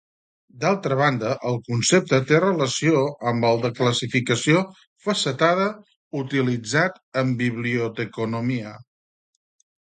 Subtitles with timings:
[0.61, 4.63] D'altra banda, el concepte té relació amb el de classificació
[5.09, 5.69] facetada
[6.23, 8.75] utilitzat en biblioteconomia.